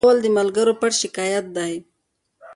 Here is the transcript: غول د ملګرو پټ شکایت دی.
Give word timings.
غول 0.05 0.17
د 0.23 0.27
ملګرو 0.37 0.73
پټ 0.81 0.91
شکایت 1.03 1.45
دی. 1.57 1.73